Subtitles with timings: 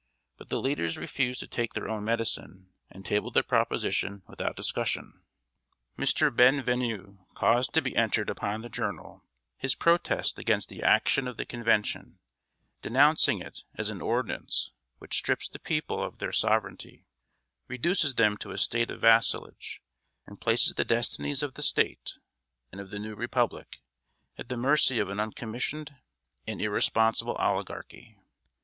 [0.35, 5.21] But the leaders refused to take their own medicine, and tabled the proposition without discussion.
[5.95, 6.35] Mr.
[6.35, 9.23] Bienvenu caused to be entered upon the journal
[9.57, 12.17] his protest against the action of the Convention,
[12.81, 17.05] denouncing it as an ordinance which "strips the people of their sovereignty,
[17.67, 19.83] reduces them to a state of vassalage,
[20.25, 22.17] and places the destinies of the State,
[22.71, 23.81] and of the new Republic,
[24.35, 25.95] at the mercy of an uncommissioned
[26.47, 28.17] and irresponsible oligarchy."